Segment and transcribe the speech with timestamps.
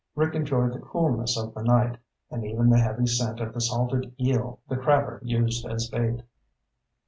[0.15, 1.99] Rick enjoyed the coolness of the night,
[2.31, 6.23] and even the heavy scent of the salted eel the crabber used as bait.